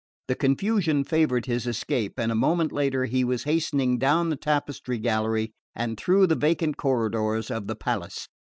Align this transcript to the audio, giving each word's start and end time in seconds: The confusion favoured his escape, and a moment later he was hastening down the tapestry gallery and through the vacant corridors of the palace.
The 0.29 0.33
confusion 0.33 1.03
favoured 1.03 1.45
his 1.45 1.67
escape, 1.67 2.19
and 2.19 2.31
a 2.31 2.33
moment 2.33 2.71
later 2.71 3.05
he 3.05 3.23
was 3.23 3.43
hastening 3.43 3.99
down 3.99 4.31
the 4.31 4.35
tapestry 4.35 4.97
gallery 4.97 5.51
and 5.75 5.95
through 5.95 6.25
the 6.25 6.35
vacant 6.35 6.75
corridors 6.75 7.51
of 7.51 7.67
the 7.67 7.75
palace. 7.75 8.27